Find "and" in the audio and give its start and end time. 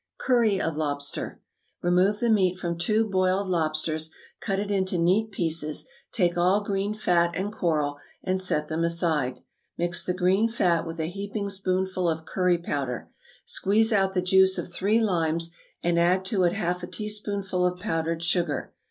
7.35-7.53, 8.23-8.41, 15.83-15.99